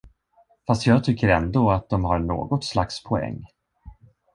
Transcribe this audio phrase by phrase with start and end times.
[0.67, 3.45] Fast jag tycker ändå att de har något slags poäng?